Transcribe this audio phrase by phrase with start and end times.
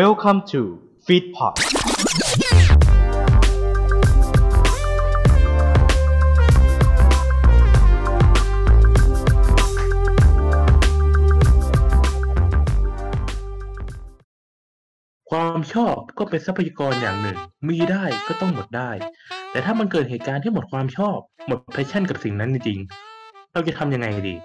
[0.00, 0.60] Welcome to
[1.06, 1.54] Feedpod
[15.30, 17.36] ความชอบก็เป็นทรัพยากรอย่างหนึ่ง
[17.68, 18.90] มีได้ก็ต้องหมดได้
[19.50, 24.36] แต่ถ้ามันเกิดเหตุการณ์ที่หมดความชอบ หมด passion กับสิ่งนั้นจริงๆ เราจะทำยังไงดี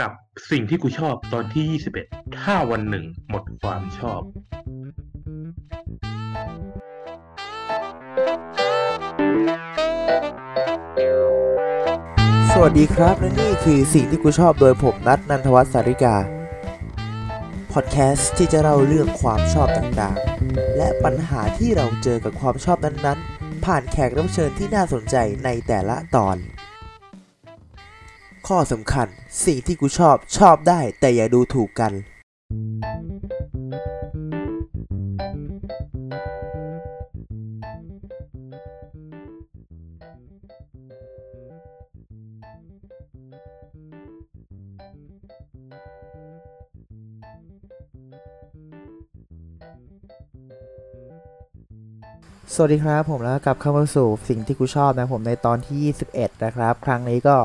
[0.00, 0.12] กับ
[0.50, 4.20] สิ่งที่กูชอบตอนที่ 21 ถ้าวันหนึ่งหมดความชอบ
[12.52, 16.16] สวัสดีครับ และนี่คือสิ่งที่กูชอบโดยผมนัทนันทวัฒน์สาริกา
[17.72, 26.38] พอดแคสต์ที่จะเล่าเรื่องความชอบต่างๆ และปัญหาที่เราเจอกับความชอบนั้นๆ ผ่านแขกรับเชิญที่น่าสนใจในแต่ละตอน
[28.52, 29.08] ข้อสำคัญ
[29.46, 31.92] สิ่งที่กูชอบชอบได้แต่อย่าดูถูกกัน
[52.58, 57.36] สวัสดีครับผมแล้วกลับเข้ามาสู่สิ่งที่กูชอบนะผมในตอนที่ 21 นะครับ ครั้งนี้ก็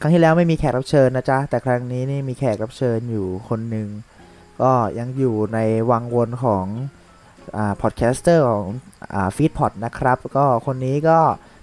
[0.00, 3.88] ครั้งที่แล้วไม่มีแขกรับเชิญนะจ๊ะ แต่ครั้งนี้นี่มีแขกรับเชิญอยู่คนหนึ่ง
[4.62, 5.58] ก็ยังอยู่ใน
[5.90, 6.66] วังวนของ
[7.56, 8.66] อ่า podcaster ของ
[9.14, 11.18] อ่า Feedpod นะครับ ก็คนนี้ก็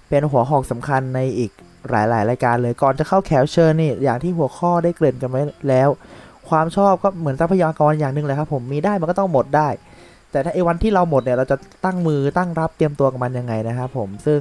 [0.08, 1.50] เป็นหัวหอกสำคัญในอีก
[1.90, 5.88] หลาย ๆ รายการเลย ก่อนจะเข้าแขกรับเชิญนี่ อย่างที่หัวข้อได้เกริ่นกันไว้แล้ว
[6.48, 9.68] ความชอบก็เหมือนทรัพยากรอย่างหนึ่งเลยครับผม มีได้มันก็ต้องหมดได้
[10.30, 14.40] แต่ถ้าไอ้วันที่เราหมดเนี่ย เราจะตั้งมือตั้งรับเตรียมตัวกับมันยังไงนะครับผม ซึ่ง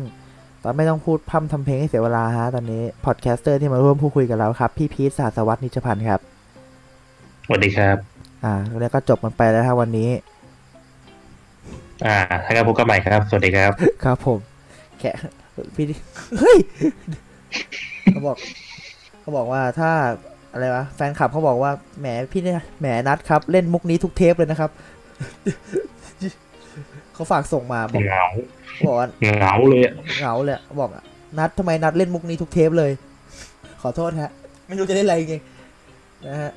[0.67, 6.19] ตอนไม่ต้องพูดพร่ำทำเพลงให้เสียเวลาฮะ ตอนนี้ podcaster ที่มาร่วมพูดคุยกับเราครับ พี่พีท สหัสวรรษนิจพันธ์ครับ
[7.45, 7.97] สวัสดีครับ
[8.44, 10.09] อ่า แล้วก็จบมันไปแล้วครับวันนี้
[12.05, 13.71] อ่าถ้าการพบกันใหม่ครับ สวัสดีครับ
[14.03, 14.39] ครับผม
[14.99, 15.11] แค่
[15.75, 15.86] พี่
[16.39, 16.58] เฮ้ย
[18.05, 18.37] เขาบอก
[19.21, 19.92] เขาบอกว่าถ้า
[20.52, 24.71] อะไรวะแฟนคลับเขาบอกว่าแหมพี่เนี่ยแหมนัดครับ เล่นมุกนี้ทุกเทปเลยนะครับ
[27.15, 28.26] เขาฝากส่งมาบอกเหงา
[28.86, 31.03] บอกว่าเหงาเลยอะเหงาเลยบอกอะ
[31.37, 32.92] นัดทำไมนัดเล่นมุกนี้ทุกเทปเลย
[33.81, 34.31] ขอโทษฮะ
[34.67, 36.52] ไม่รู้จะเล่นอะไรจริงๆนะฮะ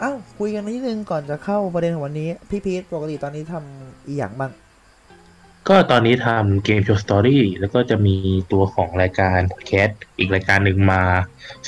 [0.00, 4.52] เอ้าคุยกันนิดนึงก่อนจะเข้าประเด็นของวันนี้ พี่พีทปกติตอนนี้ทำอีหยังบ้าง
[5.68, 8.16] ก็ตอนนี้ทำเกมโชว์สตอรี่แล้วก็จะมี
[8.52, 9.88] ตัวของรายการcast
[10.18, 11.02] อีกรายการหนึ่งมา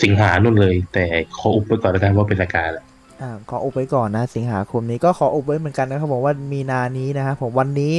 [0.03, 1.07] สิงหานู่นเลย แต่
[1.39, 2.81] ขออุบไปก่อนแล้วกันว่าเป็นรายการอะไร
[3.21, 7.97] อ่าขออุบไว้ก่อนนะ สิงหาคมนี้ก็ขออุบไว้เหมือนกันนะครับผมว่ามีนานี้นะครับผมวันนี้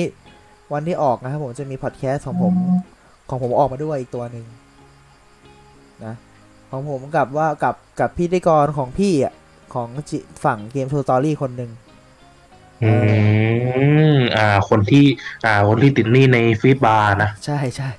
[0.74, 2.54] วันที่ออกนะครับผมจะมีพอดแคสต์ของผม
[3.30, 4.46] ของผมออกมาด้วยอีกตัวหนึ่ง
[6.06, 6.14] นะ
[6.70, 9.34] ของผมกับว่ากับกับพิธีกรของพี่อะ
[9.74, 11.72] ของจิฝั่งเกมโชว์ story คนหนึ่ง
[12.84, 12.92] อื
[14.14, 15.06] มอ่า คนที่
[15.46, 17.90] อ่า คนที่ติดหนี้ในฟีดบาร์นะ ใช่ใช่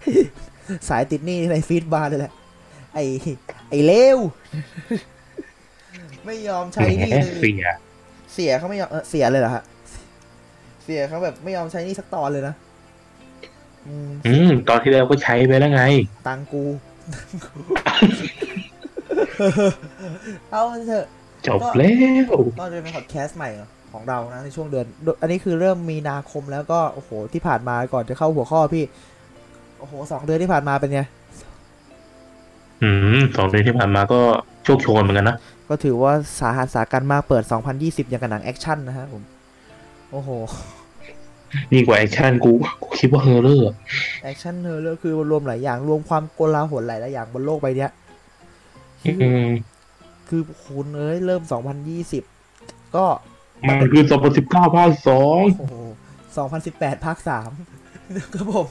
[0.89, 2.33] สายติดหนี่ในฟีดบาร์เลยแหละ
[2.95, 2.99] ไอ
[3.71, 4.19] ไอเลว
[6.27, 7.65] ไม่ยอมใช้หนี่แหมเลยเสีย
[8.35, 9.63] เสียเขาไม่ยอมเออเสียเลยเหรอฮะ
[10.85, 12.55] เสียเขาแบบไม่ยอมใช้หนี่สักตอนเลยนะ
[13.87, 15.83] อืมอืมตอนที่แล้วก็ใช้ไปแล้วไง
[16.27, 16.65] ตังกู
[20.51, 21.07] เอาเถอะ
[21.47, 21.89] จบแล้
[22.25, 22.25] ว
[22.59, 23.51] ก็จะเป็นพอดแคสต์ใหม่
[23.93, 24.87] ของเรานะในช่วงเดือน
[25.21, 28.85] อันนี้คือเริ่มมีนาคมแล้วก็โอ้โหที่ผ่านมาก่อนจะเข้าหัวข้อพี่
[29.79, 31.01] โอ้โหสองเดือนที่ผ่านมาเป็นไง
[32.83, 34.21] อืมสองเดือนที่ผ่านมาก็
[34.65, 35.37] โชกโชนเหมือนกันนะ
[35.69, 37.43] ก็ถือว่าสาหัสสากรรจ์มากเปิด
[37.77, 39.23] 2020 อย่างกับหนัง action นะฮะผม
[40.11, 40.31] โอ้โห
[41.73, 43.71] ยิ่งกว่า action กูกูคิดว่า horror
[44.25, 47.91] action เนอร์เลยคือรวมหลายอย่างรวมความโกลาหลหลายๆอย่างบนโลกใบเนี้ย
[49.05, 49.47] อืม
[50.29, 51.43] คือคุณเอ้ยเริ่ม
[52.19, 53.05] 2020 ก็
[53.67, 55.75] มันคือสองพันสิบเก้าภาคสองโอ้โห
[56.41, 57.19] 2018 ภาค
[57.77, 58.67] 3 ครับผม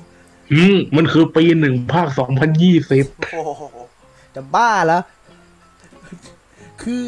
[0.54, 3.64] อืม มันคือปีหนึ่งภาคสองพันยี่สิบโอ้โห
[4.36, 5.04] จะบ้าแล้ว
[6.84, 7.06] คือ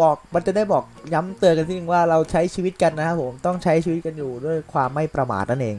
[0.00, 5.76] บอกมันจะได้บอกย้ำเตือนกันทีนึงว่าเราใช้ชีวิตกันนะครับผมต้องใช้ชีวิตกันอยู่ด้วยความไม่ประมาทนั่นเอง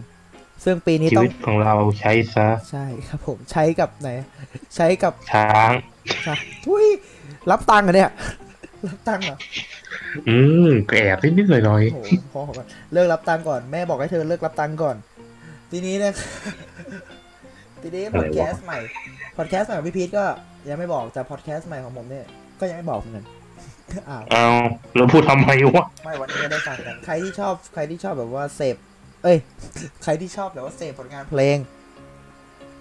[0.63, 4.09] ซึ่งปีนี้ชีต้องวิตของเราใช้ซะใช่ครับผมใช้กับไหน
[4.75, 5.71] ใช้กับช้าง
[6.23, 6.35] ใช่
[6.65, 6.85] ทุย
[7.51, 8.11] รับตังค์เหรอเนี่ย
[8.87, 9.37] รับตังค์เหรอ
[10.29, 10.37] อื
[10.67, 14.95] มก็แอบนิดๆหน่อยโอ้โหพอก่อนเลิกรับตังค์ก่อนแม่บอกให้เธอเลิกรับตังค์ก่อน
[15.71, 16.13] ทีนี้เนี่ย
[17.87, 18.79] ทีนี้พอดแคสต์ใหม่
[19.37, 20.25] พอดแคสต์ใหม่ของพี่พีทก็
[20.69, 22.25] ยังไม่บอกแต่พอดแคสต์ใหม่ของผมเนี่ย
[22.59, 23.25] ก็ยังไม่บอกเหมือนกัน
[24.09, 24.47] อ้าวๆเอา
[24.95, 28.75] แล้วพูดทำไมวะไม่วันนี้ก็ได้ฟังกันใครที่ชอบใครที่ชอบแบบว่าเสพ
[29.23, 29.37] เอ้ย
[30.03, 31.57] ใครที่ชอบแบบว่าเสพผลงานเพลง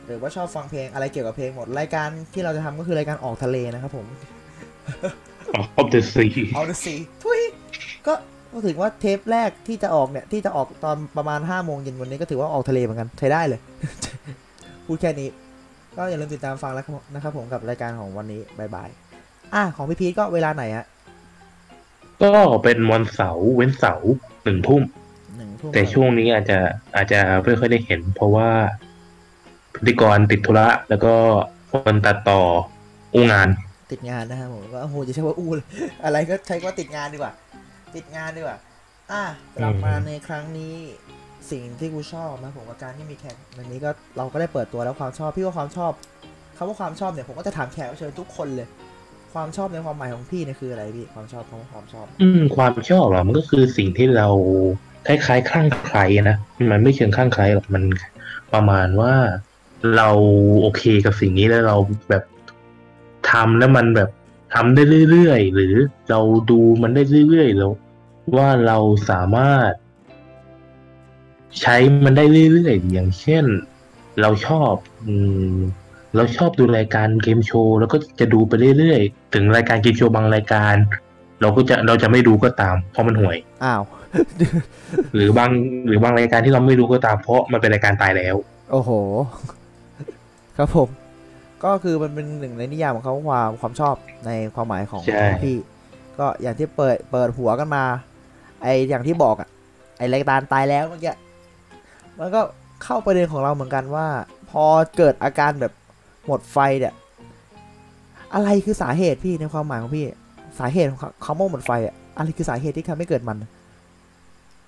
[0.06, 4.06] หรือว่าชอบฟังเพลงอะไรเกี่ยวกับเพลงหมดรายการที่เราจะทำก็คือรายการออกทะเลนะครับผม
[5.54, 7.40] ออฟเดอะซีเอาดูสิทุย
[8.06, 8.14] ก็
[8.52, 13.60] ก็ถือว่าเทปแรกที่จะออกเนี่ย ที่จะออกตอนประมาณ5้าโมงเย็นวันนี้ก็ถือว่าออกทะเลเหมือนกันใช้ได้เลย
[14.86, 15.28] พูดแค่นี้
[15.96, 16.84] ก็อย่าลืมติดตามฟังแล้ว
[17.14, 18.88] นะครับผมกับรายการของวันนี้บายบาย
[19.54, 20.86] อะของพี่พีทก็เวลาไหนฮะ
[22.22, 22.32] ก็
[22.62, 24.12] เป็นวันเสาร์เว้นเสาร์
[24.44, 24.82] หนึ่งทุ่ม
[25.38, 26.58] หนึ่งทุ่มแต่ช่วงนี้อาจจะ
[26.96, 28.48] อาจจะไม่ค่อยได้เห็น เพราะว่า
[29.74, 31.14] พิธีกรติดธุระแล้วก็
[31.70, 32.40] คนตัดต่อ
[33.14, 33.48] อู้งาน
[33.92, 35.66] ติดงานนะครับผมก็โอ้โหจะใช้ว่าอู้เลย
[36.04, 37.32] อะไรก็ใช้ว่าติดงานดีกว่า
[37.94, 38.58] ติดงานดีกว่า
[39.12, 39.22] อะ
[39.60, 40.76] กลับมาในครั้งนี้
[41.50, 45.92] สิ่งที่กูชอบนะผมกับการที่มีแขกวันนี้ก็เราก็ได้เปิดตัวแล้วความชอบพี่ว่าความชอบ
[46.56, 48.66] คำว่าความชอบเนี่ยผมก็จะถามแขกรับเชิญทุกคนเลย
[49.34, 54.28] ความชอบในความหมายของพี่เนี่ยคืออะไรพี่ความชอบคำว่าความชอบ อืม ความชอบอะมันก็คือสิ่งที่เรา
[55.06, 56.36] คล้ายๆคลั่งไคล้นะ
[56.70, 57.84] มันไม่เชิงคลั่งไคล้หรอกมัน
[58.54, 59.14] ประมาณว่า
[59.96, 60.08] เรา
[60.60, 61.76] โอเคกับสิ่งนี้แล้วเรา
[62.10, 62.24] แบบ
[63.30, 64.10] ทำแล้วมันแบบ
[64.54, 65.74] ทำได้เรื่อยๆหรือ
[66.10, 66.20] เรา
[66.50, 67.72] ดูมันได้เรื่อยๆแล้ว
[68.36, 68.78] ว่าเรา
[69.10, 69.70] สามารถ
[71.60, 73.44] ใช้มันได้เรื่อยๆ อย่างเช่น
[74.20, 74.72] เราชอบ
[75.06, 75.14] อื
[75.54, 75.56] ม
[76.16, 80.74] เราชอบดูรายการเกมโชว์แล้วก็จะดูไปเรื่อยๆ ถึงรายการเกมโชว์บางรายการ
[81.40, 83.82] เราก็จะเราจะไม่ดูก็ตามเพราะมันห่วย อ้าว
[85.14, 85.50] หรือบาง
[85.86, 88.34] หรือบางรายการที่เราไม่ดูก็ตามเพราะมันเป็นรายการตายแล้ว
[88.70, 88.90] โอ้โห
[90.56, 90.88] ครับผม
[91.64, 93.94] ก็คือมันเป็นหนึ่งในนิยามของเขาความความชอบ
[94.26, 95.56] ในความหมายของใช่ของพี่
[96.18, 97.84] ก็อย่างที่เปิดเปิดหัวกันมา
[98.62, 99.48] ไออย่างที่บอกอะ
[99.98, 101.14] ไอรายการตายแล้วเมื่อกี้
[102.18, 102.40] มันก็
[102.84, 104.06] เข้าประเด็นของเราเหมือนกันว่า
[104.50, 104.64] พอ
[104.96, 105.72] เกิดอาการแบบ
[106.26, 106.94] หมดไฟเนี่ย
[108.34, 110.06] อะไรคือสาเหตุพี่ในความหมายของพี่
[110.58, 113.38] สาเหตุของคำว่าหมดไฟอะอะไรคือสาเหตุที่ทำให้เกิดมัน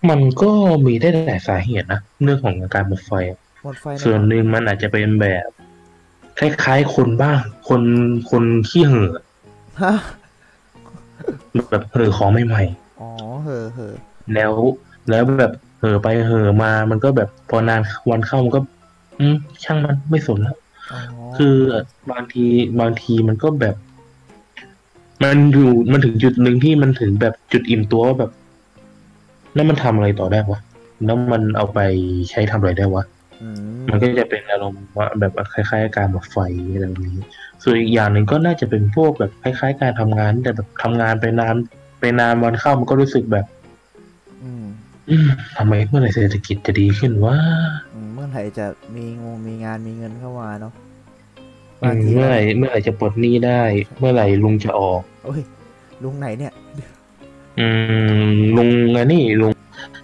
[0.09, 0.51] มันก็
[0.87, 5.49] มีได้หลายสาเหตุนะเรื่องของอาการหมดไฟอะหมดไฟใส่วนหนึ่งมันอาจจะเป็นแบบ
[6.39, 7.39] คล้ายๆคนบ้าง
[7.69, 7.83] คน
[8.31, 9.11] คนขี้เห่อ
[9.83, 9.95] ฮะ
[11.71, 12.63] แบบเห่อของใหม่
[13.01, 13.11] อ๋อ
[13.43, 14.53] เหอะเหอะๆแล้ว
[15.11, 17.81] แล้วแบบเห่อไปเห่อมามันก็แบบพอนาน
[18.11, 18.61] วันเข้ามันก็
[19.21, 20.57] อืมช่างมันไม่สนแล้ว
[20.93, 21.01] อ๋อ
[21.37, 21.57] คือ
[22.11, 22.45] บางที
[22.81, 23.77] บางทีมันก็แบบ
[25.23, 28.31] มันอยู่มันถึงจุดหนึ่งที่มันถึงแบบจุดอิ่มตัวว่าแบบ
[29.55, 30.61] แล้วมันทำอะไรต่อได้วะ
[31.05, 31.79] แล้วมันเอาไป
[32.31, 33.05] ใช้ทำอะไรได้วะ
[33.43, 33.57] อืม
[33.89, 36.39] มันก็จะเป็นอารมณ์ว่าแบบคล้ายๆอาการหมดไฟ
[36.73, 37.19] อะไรแบบนี้
[37.63, 41.55] ส่วนอีกอย่างหนึ่งก็น่าจะเป็นพวกแบบคล้าย ๆ การทำงาน แต่แบบทำงานไปนาน
[42.01, 43.56] ไปนานวันเข้ามันก็รู้สึกแบบอืมอืม
[45.57, 47.37] ทำไมเมื่อไหร่เศรษฐกิจจะดีขึ้นวะ
[47.95, 48.67] อืมเมื่อไหร่จะ
[48.97, 50.73] มีงงมีงานมีเงินเข้ามาเนาะ
[51.83, 53.63] อืบางมทีเมื่อไหร่เมื่อไหร่จะปลดหนี้ได้
[53.99, 55.41] เมื่อไหร่ลุงจะออกโอ้ย
[56.03, 56.53] ลุงไหนเนี่ย
[57.59, 57.67] อื
[58.29, 59.53] มลุงไงนี่ลุง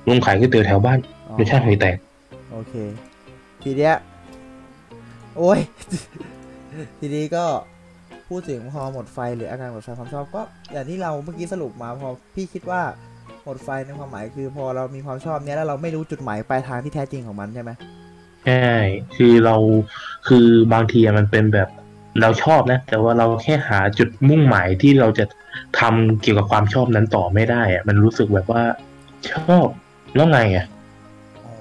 [0.09, 0.99] ลุงขายก๋วยเตี๋ยวแถวบ้าน
[1.31, 1.97] อ๋อรสชาติหอยแตก
[2.53, 2.75] โอเค
[3.63, 3.95] ทีเนี้ย
[5.37, 5.59] โอ้ย
[6.99, 7.45] ทีนี้ก็
[8.29, 12.83] พูดถึงพอหมดไฟหรืออาการหมดไฟความชอบก็อย่างที่เราเมื่อกี้สรุปมาพอพี่คิดว่า
[13.45, 17.71] หมดไฟในความหมายคือพอเรามีความชอบเนี้ยแล้วเราไม่รู้จุดหมายปลายทางที่แท้จริงของมันใช่ไหม
[18.47, 18.73] ใช่
[19.17, 19.57] คือเรา
[20.29, 21.69] คือบางทีอะมันเป็นแบบ
[22.21, 25.25] เราชอบนะ แต่ว่าเราแค่หาจุดมุ่งหมายที่เราจะ
[25.81, 28.63] ทำเกี่ยวกับความชอบนั้นต่อไม่ได้อะมันรู้สึกแบบว่า
[29.33, 29.67] ชอบ
[30.15, 30.67] แล้วไงอะ
[31.47, 31.55] อ๋อ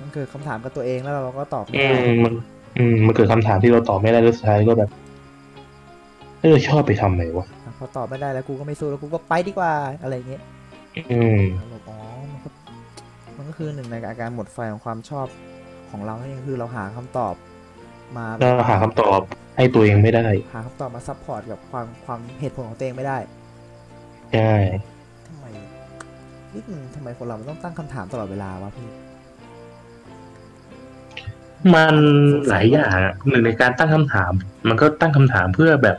[0.00, 2.34] มันเกิดคำถามกับตัวเองแล้วเราก็ตอบไม่อืได้มมัน
[2.78, 4.90] อืมมันเกิดคำถามที่เราตอบไม่ได้แล้วสุดท้ายก็แบบ
[6.42, 9.72] เออชอบไปทำไมวะอะ พอตอบไม่ได้แล้วกูก็ไม่สู้แล้วกูก็ไปดีกว่า
[10.02, 10.42] อะไรอย่างเงี้ย
[11.12, 11.98] อืมเราบอกอ๋อ
[12.32, 12.48] มันก็
[13.36, 15.26] มันก็คือหนึ่งในอาการหมดไฟของความชอบ
[15.90, 17.34] ของเรานี่นเองคือเราหาคำตอบ
[18.16, 19.20] มาเราหาคำตอบ
[19.56, 23.18] ให้ตัวเองไม่ได้ หาคำตอบมา support กับความความเหตุผลของตัวเองไม่ได้
[24.32, 24.54] ใช่
[25.26, 25.44] ทำไม
[26.52, 28.88] นี่มันทำไมคนเรามันต้องตั้งคำถามตลอดเวลาวะพี่
[31.74, 31.94] มัน
[32.48, 34.32] หลายอย่างอะหนึ่งในการตั้งคำถาม
[34.68, 35.96] มันก็ตั้งคำถามเพื่อแบบ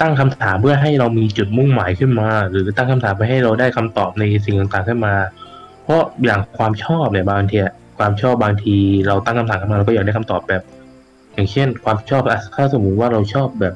[0.00, 5.14] ตั้งคำถามเพื่อให้เรามีจุดมุ่งหมายขึ้นมา หรือตั้งคำถามเพื่อให้เราได้คำตอบในสิ่งต่างๆขึ้นมา
[5.84, 10.62] เพราะอย่างความชอบเนี่ยบางทีอะความชอบบางทีเราตั้งคำถามขึ้นมาเราก็อยากได้คำตอบแบบ
[11.34, 13.74] อย่างเช่น ความชอบอะถ้าสมมติว่าเราชอบแบบ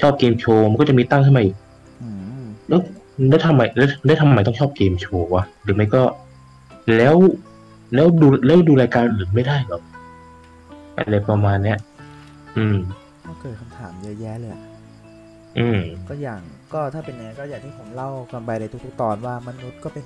[0.00, 1.56] ชอบเกมโชว์มันก็จะมีตั้งขึ้นมาอีก
[2.02, 2.08] อื
[2.42, 2.80] มแล้ว
[3.28, 6.02] แล้วทำไมแล้วแล้วทำไมต้องชอบเกมโชว์วะหรือไม่ก็
[6.96, 7.14] แล้ว
[7.94, 9.80] แล้วดูแล้วดูรายการอื่นไม่ได้เหรอ
[10.96, 11.78] อะไรประมาณเนี้ย
[12.56, 12.76] อืม
[13.26, 14.73] ก็เกิดคำถามเยอะแยะเลยอะอืม
[16.08, 16.40] ก็อย่าง
[16.72, 20.04] ก็ถ้าเป็นอย่างนั้นก็อย่างที่ผมเล่ากันไปในทุกๆ ตอนว่ามนุษย์ก็เป็น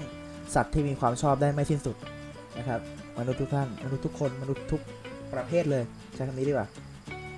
[0.54, 1.96] สัตว์ที่มีความชอบได้ไม่สิ้นสุด
[2.58, 2.80] นะครับ
[3.18, 4.80] มนุษย์ทุกท่านมนุษย์ทุกคนมนุษย์ทุก
[5.32, 5.82] ประเภทเลย
[6.14, 6.68] ใช้คำนี้ดีกว่า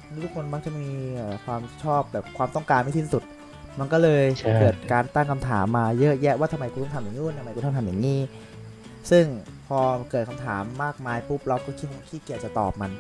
[0.08, 3.22] มนุษย์ทุกคนมักจะมีเอ่อความชอบแบบความต้องการไม่สิ้นสุด
[3.80, 8.20] มันก็เลยใช่เกิดการตั้งคำถามมาเยอะแยะว่าทำไมกูต้องทำอย่างนู้นทำไมกูต้องทำอย่างนี้
[9.10, 9.24] ซึ่ง
[9.66, 9.78] พอ
[10.10, 12.90] เกิดคำถามมากมายปุ๊บเราก็ขี้ขี้เกียจจะตอบมัน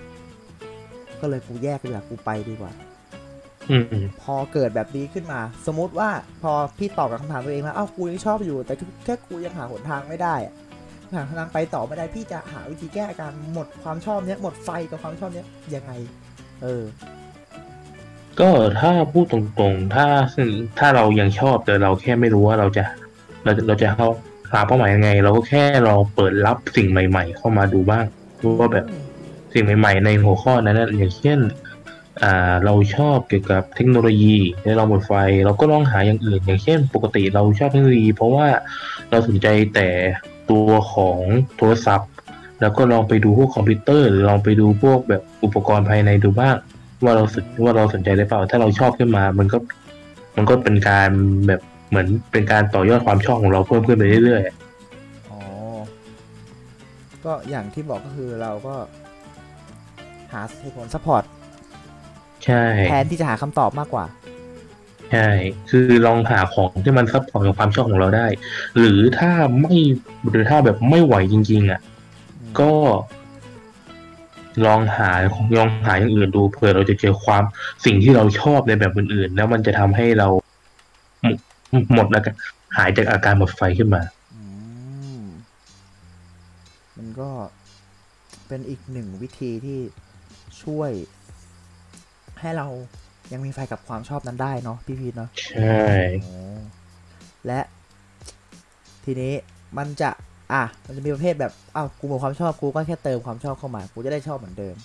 [1.20, 2.89] ก็เลยกูแยกดีกว่ากูไปดีกว่าอืม
[4.22, 6.10] พอเกิดแบบนี้ขึ้นมา สมมุติว่า
[6.42, 8.74] พอพี่ตอบกับคำถามตัวเองแล้วเอ้ากูยังชอบอยู่ แต่
[9.04, 10.54] แค่กูยังหาหนทางไม่ได้อะ
[11.14, 15.92] หาทางไปต่อไม่ได้พี่จะหาวิธีแก้อาการหมดความชอบเนี้ยหมดไฟกับความชอบเนี้ยยังไง
[16.62, 16.84] เออ
[18.40, 18.50] ก็
[18.80, 20.06] ถ้าพูดตรงๆ ถ้า
[20.78, 22.84] ถ้าเรายังชอบแต่เราแค่ไม่รู้ว่าเราจะ
[23.44, 24.08] เราจะเราจะเข้า
[24.52, 28.04] หาเป้าหมายยังไง เราก็แค่ลองเปิดรับสิ่งใหม่ ๆ เข้ามาดูบ้าง
[28.42, 28.86] ดูว่าแบบ
[29.52, 31.69] สิ่งใหม่ ๆ ในหัวข้อนั้นนะอย่างเช่นอ่า
[32.64, 35.12] เราชอบเกี่ยวกับเทคโนโลยีในเราหมดไฟ
[35.44, 38.46] เราก็ลองหาอย่างอื่น อย่างเช่น ปกติเราชอบเทคโนโลยี เพราะว่า
[39.10, 39.88] เราสนใจแต่
[40.50, 41.18] ตัวของ
[41.56, 42.10] โทรศัพท์
[42.60, 46.56] แล้วก็ลองไปดูพวกคอมพิวเตอร์ หรือลองไปดูพวกแบบอุปกรณ์ภายในดูบ้าง
[47.04, 49.58] ว่าเราสนว่าเราสนใจหรือเปล่า ถ้าเราชอบขึ้นมา มันก็
[50.36, 51.10] มันก็เป็นการ
[51.46, 55.40] แบบเหมือนเป็นการต่อยอดความชอบของเราเพิ่มขึ้นไปเรื่อยๆอ๋อ
[57.24, 58.74] ก็อย่างที่บอกก็คือเราก็
[60.32, 64.04] หาเหตุผล supportใช่แทนที่จะหาคำตอบมากกว่า
[65.12, 65.28] ใช่
[65.70, 68.26] คือลองหาของที่มันซับพอร์ตกับความชอบของเราได้
[68.78, 69.30] หรือถ้า
[69.60, 69.74] ไม่
[70.28, 71.80] หรือถ้าแบบไม่ไหวจริง ๆ อะ
[72.60, 72.72] ก็
[74.66, 75.10] ลองหา
[75.56, 77.42] ลองหาอย่างอื่นดูเผื่อเราจะเจอความ
[77.84, 80.28] สิ่งที่เราชอบในแบบอื่นๆ แล้วมันจะทำให้เรา
[81.22, 81.36] หมด
[81.94, 82.34] หมดอาการ
[82.76, 84.02] หายจากอาการหมดไฟขึ้นมา
[84.34, 84.42] อื
[85.20, 85.22] ม
[86.96, 87.30] มันก็
[88.48, 89.80] เป็นอีกหนึ่งวิธีที่
[90.62, 90.90] ช่วย
[92.40, 92.66] ให้เรา
[93.32, 95.80] ยังมีไฟกับความชอบนั้นได้เนาะพี่พีทเนาะใช่
[96.22, 96.32] โอ้
[97.46, 97.60] และ
[99.04, 99.32] ทีนี้
[99.78, 100.10] มันจะ
[100.52, 104.76] อะมันจะมีประเภทแบบอ้าวกูหมดความชอบกูก็แค่เติมความชอบเข้ามา กูจะได้ชอบเหมือนเดิม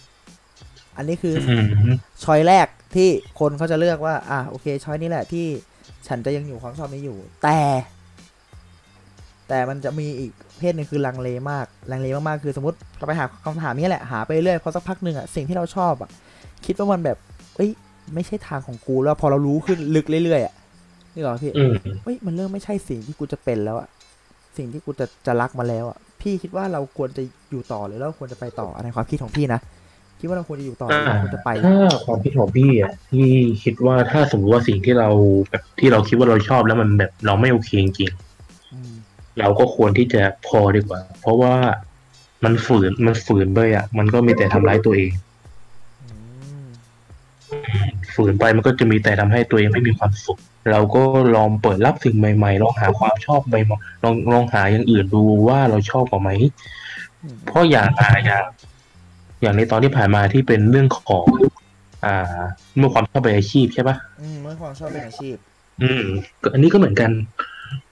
[0.97, 1.55] อันนี้คือออื
[1.91, 3.09] มช้อยแรกที่
[3.39, 5.45] คนเขาจะเลือกว่า อะโอเคช้อยนี้แหละที่
[6.07, 7.59] ฉันจะยังอยู่ความชอบนี้อยู่ แต่
[9.47, 16.09] แต่มันจะมีอีกเพศหนึ่งคือลังเลมากลังเลมากๆคือสมมติเราไปหาคำถามนี้แหละหาไปเรื่อยพอสักพักหนึ่งอะสิ่งที่เราชอบอะ
[16.65, 17.17] คิดว่ามันแบบ
[17.55, 17.69] เอ้ย
[18.13, 20.53] ไม่ใช่ทางของกูแล้วพอเรารู้ขึ้นลึกเรื่อยๆอะ
[21.13, 23.89] นี่เหรอพี่อืมเฮ้ยมันเริ่มไม่ใช่สิ่งที่กูจะเป็นแล้วอะ
[24.57, 29.59] สิ่งที่กูจะจะรักมาแล้วอะพี่คิดว่าเราควรจะอยู่ต่อหรือเราควรจะไปต่อในความคิดของพี่นะ
[30.19, 33.29] คิดว่าเราควรจะอยู่ต่อหรือเราควรจะไปถ้าความคิดของพี่อะพี่
[33.63, 35.09] คิดว่าถ้าสมมติว่าสิ่งที่เรา
[35.49, 38.11] แบบที่เราคิดว่าเราชอบแล้วมันแบบเราไม่โอเคจริง
[38.73, 41.53] อืมๆเราก็ควรที่จะพอดีกว่า เพราะว่า
[42.43, 45.24] มันฝืนมันฝืนไปอะ มันก็มีแต่ทำร้ายตัวเองอืม
[48.15, 50.39] ฝืนไปมันก็จะมีแต่ทำให้ตัวเองไม่มีความสุข
[50.71, 51.03] เราก็
[51.35, 56.29] ลองเปิดรับสิ่งใหม่ๆ ลองหาความชอบใหม่ๆลองลองหาอย่างอื่นดูว่าเราชอบกว่าไหม
[57.23, 58.43] อืมเพราะอย่างอ่าอย่าง
[59.41, 61.25] อย่างในตอนที่ผ่านมาที่เป็นเรื่องของ
[62.05, 62.39] อ่า
[62.77, 65.35] เมื่อความชอบเป็นอาชีพใช่ปะอืมเมื่อความชอบเป็นอาชีพ
[65.83, 66.03] อืม
[66.41, 67.11] ก็อันนี้ก็เหมือนกัน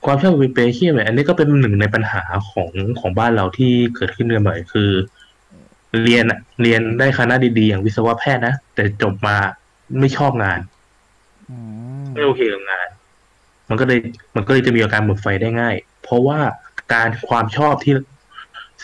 [0.06, 4.90] ความชอบเป็นอาชีพเนี่ยอันนี้ก็เป็นหนึ่งในปัญหาของของบ้านเราที่เกิดขึ้นกันบ่อยคือ
[6.04, 9.38] เรียนอะเรียนได้คณะดีๆอย่างวิศวะแพทย์นะ แต่จบมา
[10.00, 10.60] ไม่ชอบงาน
[11.50, 11.58] อื
[12.02, 12.88] มไม่โอเคกับงาน
[13.70, 14.00] มันก็เลย
[14.36, 16.40] มันก็เลยจะมีอาการหมดไฟได้ง่าย เพราะว่า
[16.94, 17.94] การความชอบที่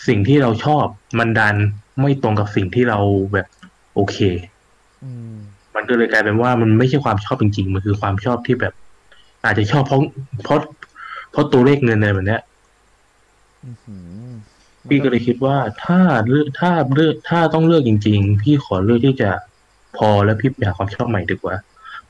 [0.06, 0.84] สิ่งที่เราชอบ
[1.18, 1.56] มันดัน
[2.00, 2.98] ไม่ตรงกับสิ่งที่เรา
[3.32, 3.46] แบบ
[3.94, 4.16] โอเค
[5.04, 5.34] อืม
[5.74, 8.74] มันก็เลยกลายเป็นว่ามันไม่ใช่ความชอบจริงๆ มันคือความชอบที่แบบ
[9.44, 10.00] อาจจะชอบเพราะ
[10.44, 10.60] เพราะ
[11.32, 12.42] เพราะตัวเลขเงินอะไรแบบเนี้ย
[13.64, 14.30] อื้อหือ
[14.88, 19.30] พี่ก็เลยคิดว่าถ้าเลือกถ้าเลือกถ้าต้องเลือกจริง ๆ พี่ขอเลือกที่จะ
[19.96, 21.54] พอแล้วพี่ไปหาความชอบใหม่ดีกว่า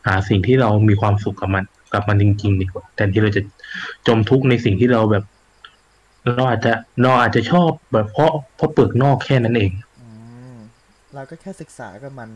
[0.06, 3.42] หาสิ่งที่เรามีความสุขกับมัน กับมันจริง ๆ ดีกว่าแทนที่เราจะ
[4.06, 5.24] จมทุกข์ในสิ่งที่เราแบบ
[6.24, 6.72] เราอาจจะ
[7.02, 10.08] เราอาจจะชอบแบบเพราะเพราะเปลือกนอกแค่นั้นเองอื
[10.54, 10.56] ม
[11.14, 12.30] เราก็แค่ศึกษากับมัน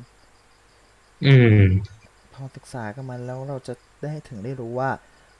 [1.24, 1.94] อืม
[2.32, 4.90] พอศึกษากับมันแล้วเราจะได้ถึงได้รู้ว่า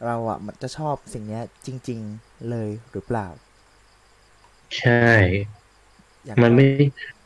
[0.05, 3.29] เราอะมันจะชอบสิ่งเนี้ย จริง ๆ เลยหรือเปล่า
[4.77, 4.91] ใช่
[6.25, 6.67] อย่างมันไม่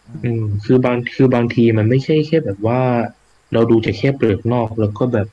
[0.08, 2.80] อืมอืมคือบางคือบางทีมันไม่ใช่แค่แบบว่า
[3.52, 5.26] เราดูจากแค่เปลือกนอกแล้วก็แบบ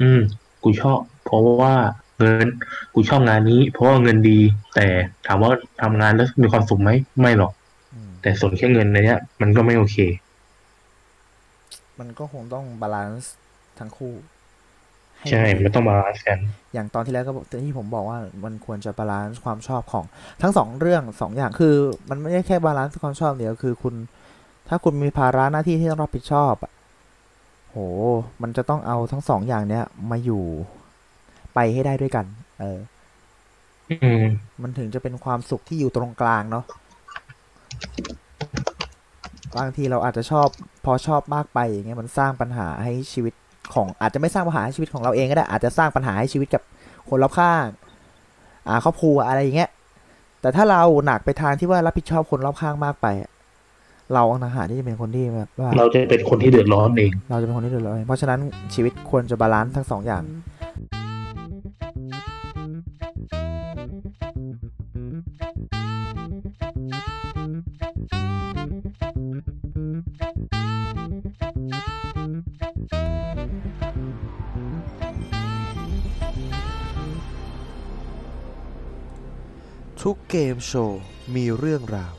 [0.00, 0.20] อืม
[0.62, 1.74] กูชอบ เพราะว่า
[2.18, 2.46] เงิน
[2.94, 4.40] กูชอบงานนี้ เพราะว่าเงินดี
[4.74, 4.86] แต่
[5.26, 5.50] ถามว่า
[5.82, 7.52] ทำงานแล้วมีความสุขไหมไม่หรอก
[7.94, 9.96] อืมแต่ส่วนแค่เงินในเนี้ยมันก็ไม่โอเค
[11.98, 13.34] มันก็คงต้อง balance
[13.78, 14.37] ทั้งคู่
[15.26, 16.38] ใช่ได้มันต้อง balance กัน
[16.74, 20.04] อย่างตอนที่แล้วก็บอกที่ผมบอกว่ามันควรจะ balance ความชอบของ
[20.42, 21.74] ทั้งสองเรื่องสองอย่างคือ
[22.10, 23.94] มันไม่ใช่แค่ balance ความชอบเดียวคือคุณ
[24.68, 26.72] ถ้าคุณมีภาระหน้าที่ที่ต้องรับผิดชอบอะ
[27.70, 27.76] โห
[28.42, 30.44] มันจะต้องเอาทั้งสองอย่างเนี้ยมาอยู่
[31.54, 32.26] ไปให้ได้ด้วยกัน
[32.60, 32.78] เออ
[33.90, 34.24] อืม
[34.62, 36.64] มันถึงจะเป็นความสุขที่อยู่ตรงกลางเนาะ
[39.56, 40.48] บางทีเราอาจจะชอบ
[40.84, 43.34] พอชอบมากไปอย่างเงี้ยมันสร้างปัญหาให้ชีวิต
[43.74, 46.62] ของอาจจะไม่สร้างปัญหาให้ชีวิตของเราเองก็ได้อาจจะสร้างปัญหาให้ชีวิตกับ
[47.08, 47.64] คนรอบข้าง
[48.68, 49.70] อ่าครอบครัวอะไรอย่างเงี้ย
[50.40, 53.30] แต่ถ้าเราหนักไปทางที่ว่ารับผิดชอบคนรอบข้างมากไปอะ
[54.14, 58.40] เราต่างหากที่จะเป็นคนที่แบบว่าเราจะเป็นคนที่เดือดร้อนเอง เราจะเป็นคนที่เดือดร้อนเพราะฉะนั้น
[58.74, 60.22] ชีวิตควรจะ balance ทั้งสองอย่าง
[80.04, 81.02] ทุกเกมโชว์
[81.34, 82.14] มีเรื่องราว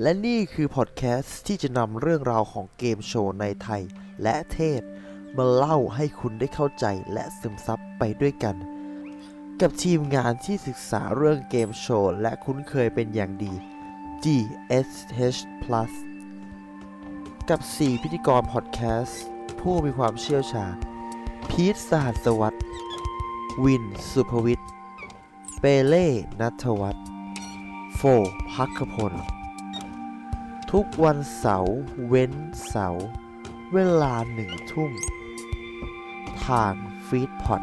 [0.00, 3.82] และนี่คือพอดแคสต์ที่จะนำเรื่องราวของเกมโชว์ในไทย
[4.22, 4.82] และเทศ
[5.36, 8.56] มาเล่าให้คุณได้เข้าใจและซึมซับไปด้วยกัน
[9.60, 13.54] กับทีมงานที่ศึกษาเรื่องเกมโชว์และคุ้นเคยเป็นอย่างดี
[14.24, 15.92] GSH Plus
[17.48, 19.22] กับ 4 พิธีกรพอดแคสต์
[19.60, 20.74] ผู้มีความเชี่ยวชาญ
[21.50, 22.58] พีทสหัสวัตร
[23.64, 24.79] วิน สุภวิทย์
[25.64, 26.06] เปเล่
[26.40, 27.06] นัทวัฒน์
[27.96, 28.00] โฟ
[28.52, 29.14] พักพล
[30.70, 31.76] ทุกวันเสาร์
[32.06, 32.32] เว้น
[32.68, 33.06] เสาร์
[33.72, 34.92] เวลาหนึ่งทุ่ม
[36.46, 36.74] ทาง
[37.06, 37.62] ฟีดพอด